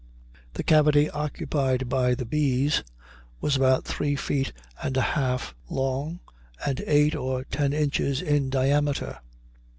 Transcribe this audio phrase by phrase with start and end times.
[0.55, 2.81] The cavity occupied by the bees
[3.39, 6.21] was about three feet and a half long
[6.65, 9.19] and eight or ten inches in diameter.